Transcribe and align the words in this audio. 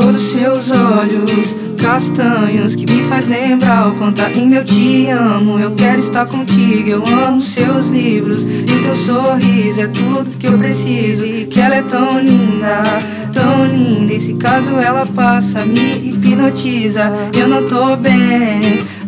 Os 0.00 0.22
seus 0.22 0.70
olhos 0.70 1.56
castanhos 1.80 2.74
que 2.74 2.90
me 2.90 3.08
faz 3.08 3.26
lembrar 3.26 3.88
o 3.88 3.94
quanto 3.96 4.22
ainda 4.22 4.56
eu 4.56 4.64
te 4.64 5.08
amo. 5.08 5.58
Eu 5.58 5.72
quero 5.72 6.00
estar 6.00 6.26
contigo, 6.26 6.88
eu 6.88 7.02
amo 7.26 7.42
seus 7.42 7.86
livros 7.88 8.42
e 8.42 8.82
teu 8.82 8.96
sorriso 8.96 9.80
é 9.80 9.86
tudo 9.88 10.36
que 10.38 10.46
eu 10.46 10.58
preciso. 10.58 11.24
E 11.24 11.46
que 11.46 11.60
ela 11.60 11.76
é 11.76 11.82
tão 11.82 12.18
linda, 12.18 12.82
tão 13.32 13.66
linda. 13.66 14.12
E 14.12 14.20
se 14.20 14.34
caso 14.34 14.70
ela 14.70 15.06
passa, 15.06 15.64
me 15.64 16.10
hipnotiza. 16.10 17.12
Eu 17.36 17.48
não 17.48 17.64
tô 17.66 17.96
bem, 17.96 18.60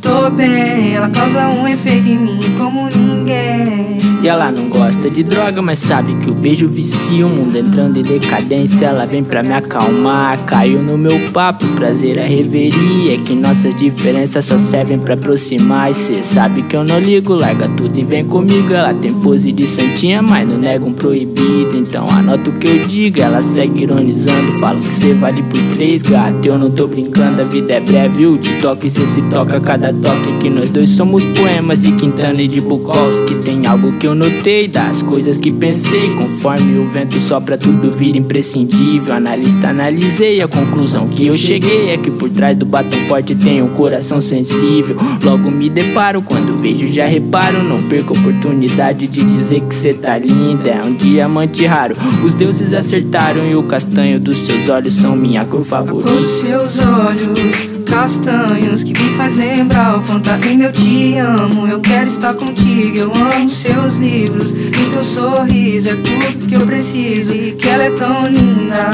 tô 0.00 0.30
bem. 0.30 0.94
Ela 0.94 1.08
causa 1.10 1.48
um 1.48 1.66
efeito 1.68 2.08
em 2.08 2.18
mim 2.18 2.40
como 2.56 2.88
ninguém. 2.88 3.89
E 4.22 4.28
ela 4.28 4.52
não 4.52 4.68
gosta 4.68 5.08
de 5.08 5.22
droga, 5.22 5.62
mas 5.62 5.78
sabe 5.78 6.14
que 6.16 6.30
o 6.30 6.34
beijo 6.34 6.68
vicia. 6.68 7.26
O 7.26 7.30
mundo 7.30 7.56
entrando 7.56 7.98
em 7.98 8.02
decadência, 8.02 8.86
ela 8.86 9.06
vem 9.06 9.24
pra 9.24 9.42
me 9.42 9.54
acalmar. 9.54 10.44
Caiu 10.44 10.82
no 10.82 10.98
meu 10.98 11.18
papo, 11.32 11.66
prazer 11.68 12.18
a 12.18 12.24
reveria. 12.24 13.14
É 13.14 13.16
que 13.16 13.34
nossas 13.34 13.74
diferenças 13.74 14.44
só 14.44 14.58
servem 14.58 14.98
pra 14.98 15.14
aproximar. 15.14 15.90
E 15.90 15.94
cê 15.94 16.22
sabe 16.22 16.62
que 16.62 16.76
eu 16.76 16.84
não 16.84 16.98
ligo, 17.00 17.32
larga 17.32 17.66
tudo 17.70 17.98
e 17.98 18.04
vem 18.04 18.22
comigo. 18.26 18.74
Ela 18.74 18.92
tem 18.92 19.14
pose 19.14 19.50
de 19.52 19.66
santinha, 19.66 20.20
mas 20.20 20.46
não 20.46 20.58
nega 20.58 20.84
um 20.84 20.92
proibido. 20.92 21.78
Então 21.78 22.06
anota 22.10 22.50
o 22.50 22.52
que 22.52 22.68
eu 22.68 22.78
digo, 22.80 23.20
ela 23.22 23.40
segue 23.40 23.84
ironizando. 23.84 24.52
Falo 24.60 24.80
que 24.80 24.92
cê 24.92 25.14
vale 25.14 25.42
por 25.44 25.62
três, 25.74 26.02
gato. 26.02 26.44
Eu 26.44 26.58
não 26.58 26.70
tô 26.70 26.86
brincando, 26.86 27.40
a 27.40 27.44
vida 27.46 27.72
é 27.72 27.80
breve. 27.80 28.26
O 28.26 28.36
TikTok 28.36 28.90
cê 28.90 29.06
se 29.06 29.22
toca 29.22 29.58
cada 29.60 29.94
toque. 29.94 30.40
Que 30.42 30.50
nós 30.50 30.70
dois 30.70 30.90
somos 30.90 31.24
poemas 31.24 31.80
de 31.80 31.92
Quintana 31.92 32.42
e 32.42 32.48
de 32.48 32.60
Bukowski. 32.60 33.36
Tem 33.36 33.66
algo 33.66 33.92
que 33.92 34.06
eu 34.06 34.09
eu 34.10 34.14
notei 34.16 34.66
das 34.66 35.02
coisas 35.02 35.38
que 35.38 35.52
pensei. 35.52 36.14
Conforme 36.16 36.78
o 36.78 36.88
vento 36.90 37.20
sopra, 37.20 37.56
tudo 37.56 37.92
vira 37.92 38.18
imprescindível. 38.18 39.14
Analista, 39.14 39.68
analisei 39.68 40.42
a 40.42 40.48
conclusão 40.48 41.06
que 41.06 41.26
eu 41.26 41.34
cheguei. 41.36 41.90
É 41.90 41.96
que 41.96 42.10
por 42.10 42.28
trás 42.28 42.56
do 42.56 42.66
batom 42.66 42.98
forte 43.08 43.36
tem 43.36 43.62
um 43.62 43.68
coração 43.68 44.20
sensível. 44.20 44.96
Logo 45.22 45.50
me 45.50 45.70
deparo, 45.70 46.22
quando 46.22 46.60
vejo 46.60 46.88
já 46.88 47.06
reparo. 47.06 47.62
Não 47.62 47.80
perco 47.84 48.14
a 48.14 48.18
oportunidade 48.18 49.06
de 49.06 49.22
dizer 49.22 49.60
que 49.60 49.74
cê 49.74 49.94
tá 49.94 50.18
linda. 50.18 50.70
É 50.70 50.84
um 50.84 50.94
diamante 50.94 51.64
raro. 51.64 51.96
Os 52.24 52.34
deuses 52.34 52.74
acertaram 52.74 53.48
e 53.48 53.54
o 53.54 53.62
castanho 53.62 54.18
dos 54.18 54.38
seus 54.38 54.68
olhos 54.68 54.94
são 54.94 55.14
minha 55.14 55.44
cor 55.44 55.64
favorita. 55.64 56.10
Os 56.10 56.32
seus 56.32 56.78
olhos 56.78 57.80
castanhos 57.90 58.84
que 58.84 58.92
me 58.92 59.16
faz 59.16 59.36
lembrar 59.36 59.98
o 59.98 60.02
ainda 60.46 60.64
eu 60.64 60.72
te 60.72 61.16
amo. 61.16 61.66
Eu 61.66 61.80
quero 61.80 62.08
estar 62.08 62.34
contigo, 62.34 62.96
eu 62.96 63.12
amo 63.12 63.50
seus 63.50 63.96
livros 64.00 64.50
e 64.52 64.90
teu 64.90 65.04
sorriso 65.04 65.90
é 65.90 65.94
tudo 65.96 66.46
que 66.46 66.54
eu 66.54 66.66
preciso. 66.66 67.32
E 67.32 67.52
que 67.52 67.68
ela 67.68 67.84
é 67.84 67.90
tão 67.90 68.26
linda, 68.26 68.90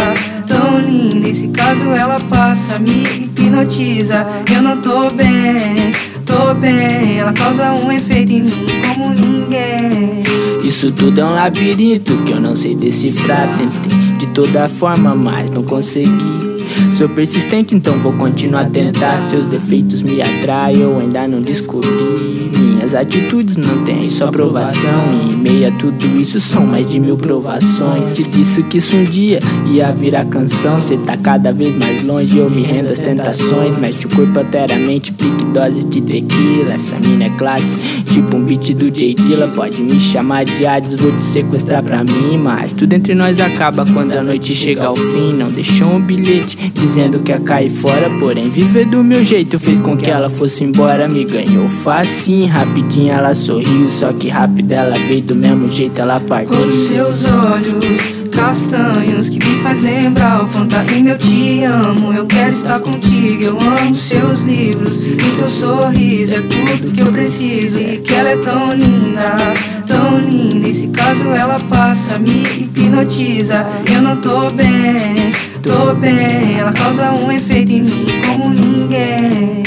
tão 0.46 0.78
linda. 0.80 1.28
E 1.28 1.34
se 1.34 1.48
caso 1.48 1.84
ela 1.84 2.20
passa, 2.20 2.78
me 2.80 3.02
hipnotiza. 3.02 4.26
Eu 4.54 4.62
não 4.62 4.80
tô 4.80 5.10
bem, 5.10 5.92
tô 6.24 6.54
bem. 6.54 7.20
Ela 7.20 7.32
causa 7.32 7.72
um 7.72 7.92
efeito 7.92 8.32
em 8.32 8.42
mim 8.42 8.66
como 8.88 9.14
ninguém. 9.14 10.22
Isso 10.62 10.90
tudo 10.90 11.20
é 11.20 11.24
um 11.24 11.34
labirinto 11.34 12.16
que 12.24 12.32
eu 12.32 12.40
não 12.40 12.56
sei 12.56 12.74
decifrar. 12.74 13.48
Tentei 13.56 14.16
de 14.18 14.26
toda 14.28 14.68
forma, 14.68 15.14
mas 15.14 15.48
não 15.50 15.62
consegui. 15.62 16.56
Sou 16.96 17.08
persistente, 17.08 17.74
então 17.74 17.98
vou 17.98 18.12
continuar 18.14 18.62
a 18.62 18.70
tentar. 18.70 19.18
Seus 19.30 19.46
defeitos 19.46 20.02
me 20.02 20.20
atraem, 20.20 20.80
eu 20.80 20.98
ainda 20.98 21.28
não 21.28 21.40
descobri. 21.40 22.55
Minhas 22.86 22.94
atitudes 22.94 23.56
não 23.56 23.82
têm 23.82 24.08
sua 24.08 24.28
aprovação. 24.28 25.06
E 25.10 25.32
em 25.32 25.36
meio 25.36 25.66
a 25.66 25.72
tudo 25.72 26.06
isso 26.20 26.40
são 26.40 26.64
mais 26.64 26.88
de 26.88 27.00
mil 27.00 27.16
provações. 27.16 28.14
Te 28.14 28.22
disse 28.22 28.62
que 28.62 28.78
isso 28.78 28.96
um 28.96 29.02
dia 29.02 29.40
ia 29.66 29.90
virar 29.90 30.24
canção. 30.26 30.80
Cê 30.80 30.96
tá 30.96 31.16
cada 31.16 31.52
vez 31.52 31.76
mais 31.76 32.04
longe, 32.04 32.38
eu 32.38 32.48
me 32.48 32.62
rendo 32.62 32.92
às 32.92 33.00
tentações. 33.00 33.76
Mexe 33.76 34.06
o 34.06 34.10
corpo 34.10 34.38
alteramente, 34.38 35.12
pique 35.12 35.44
doses 35.46 35.84
de 35.84 36.00
tequila. 36.00 36.74
Essa 36.74 36.96
mina 37.00 37.24
é 37.24 37.30
classe, 37.30 37.76
tipo 38.04 38.36
um 38.36 38.44
beat 38.44 38.72
do 38.74 38.88
J. 38.88 39.14
Dilla. 39.14 39.48
Pode 39.48 39.82
me 39.82 39.98
chamar 39.98 40.44
de 40.44 40.64
Hades, 40.64 40.94
vou 40.94 41.10
te 41.10 41.22
sequestrar 41.22 41.82
pra 41.82 42.04
mim. 42.04 42.38
Mas 42.38 42.72
tudo 42.72 42.92
entre 42.92 43.16
nós 43.16 43.40
acaba 43.40 43.84
quando 43.84 44.12
a 44.12 44.22
noite 44.22 44.54
chega 44.54 44.86
ao 44.86 44.94
fim. 44.94 45.32
Não 45.32 45.48
deixou 45.48 45.88
um 45.88 46.00
bilhete 46.00 46.70
dizendo 46.72 47.18
que 47.18 47.32
ia 47.32 47.40
cair 47.40 47.70
fora. 47.70 48.08
Porém, 48.20 48.48
viver 48.48 48.86
do 48.86 49.02
meu 49.02 49.24
jeito 49.24 49.58
fez 49.58 49.82
com 49.82 49.96
que 49.96 50.08
ela 50.08 50.30
fosse 50.30 50.62
embora. 50.62 51.08
Me 51.08 51.24
ganhou 51.24 51.68
facinho, 51.82 52.46
rapidinho 52.76 53.12
ela 53.12 53.34
sorriu. 53.34 53.90
Só 53.90 54.12
que 54.12 54.28
rápido 54.28 54.72
ela 54.72 54.94
veio 54.94 55.22
do 55.22 55.34
mesmo 55.34 55.68
jeito, 55.68 56.00
ela 56.00 56.20
partiu. 56.20 56.58
Os 56.58 56.86
seus 56.86 57.24
olhos 57.24 58.14
castanhos 58.30 59.30
que 59.30 59.38
me 59.38 59.62
faz 59.62 59.82
lembrar 59.82 60.44
o 60.44 60.48
quanto 60.48 60.76
ainda 60.76 61.10
eu 61.10 61.18
te 61.18 61.64
amo. 61.64 62.12
Eu 62.12 62.26
quero 62.26 62.52
estar 62.52 62.80
contigo, 62.80 63.42
eu 63.42 63.58
amo 63.58 63.94
seus 63.94 64.40
livros 64.40 65.02
e 65.04 65.16
teu 65.16 65.48
sorriso 65.48 66.34
é 66.34 66.40
tudo 66.40 66.92
que 66.92 67.00
eu 67.00 67.12
preciso. 67.12 67.78
E 67.78 67.98
que 67.98 68.14
ela 68.14 68.30
é 68.30 68.36
tão 68.36 68.72
linda, 68.72 69.36
tão 69.86 70.18
linda. 70.18 70.68
E 70.68 70.74
se 70.74 70.88
caso 70.88 71.22
ela 71.22 71.58
passa, 71.60 72.18
me 72.18 72.42
hipnotiza. 72.42 73.66
Eu 73.90 74.02
não 74.02 74.16
tô 74.16 74.50
bem, 74.50 75.32
tô 75.62 75.94
bem. 75.94 76.58
Ela 76.58 76.72
causa 76.72 77.12
um 77.12 77.32
efeito 77.32 77.72
em 77.72 77.82
mim 77.82 78.04
como 78.26 78.50
ninguém. 78.50 79.65